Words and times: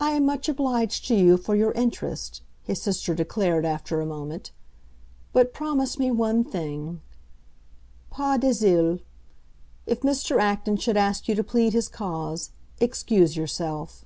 "I 0.00 0.10
am 0.14 0.26
much 0.26 0.48
obliged 0.48 1.06
to 1.06 1.14
you 1.14 1.36
for 1.36 1.54
your 1.54 1.70
interest," 1.74 2.42
his 2.64 2.82
sister 2.82 3.14
declared, 3.14 3.64
after 3.64 4.00
a 4.00 4.04
moment. 4.04 4.50
"But 5.32 5.54
promise 5.54 5.96
me 5.96 6.10
one 6.10 6.42
thing: 6.42 7.00
pas 8.10 8.40
de 8.40 8.48
zèle! 8.48 9.00
If 9.86 10.00
Mr. 10.00 10.40
Acton 10.40 10.78
should 10.78 10.96
ask 10.96 11.28
you 11.28 11.36
to 11.36 11.44
plead 11.44 11.72
his 11.72 11.86
cause, 11.86 12.50
excuse 12.80 13.36
yourself." 13.36 14.04